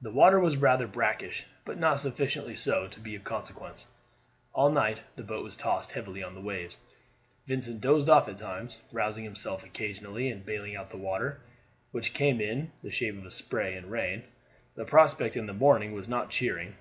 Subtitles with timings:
[0.00, 3.88] The water was rather brackish, but not sufficiently so to be of consequence.
[4.52, 6.78] All night the boat was tossed heavily on the waves.
[7.48, 11.40] Vincent dozed off at times, rousing himself occasionally and bailing out the water,
[11.90, 14.22] which came in the shape of spray and rain.
[14.76, 16.76] The prospect in the morning was not cheering.